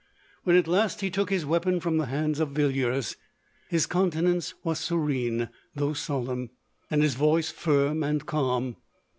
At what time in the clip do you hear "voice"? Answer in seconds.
7.13-7.51